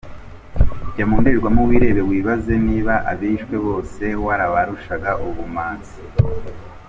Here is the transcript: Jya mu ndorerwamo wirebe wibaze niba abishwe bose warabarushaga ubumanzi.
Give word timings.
Jya 0.93 1.05
mu 1.09 1.17
ndorerwamo 1.21 1.61
wirebe 1.69 2.01
wibaze 2.09 2.53
niba 2.67 2.93
abishwe 3.11 3.55
bose 3.65 4.03
warabarushaga 4.25 5.11
ubumanzi. 5.27 5.97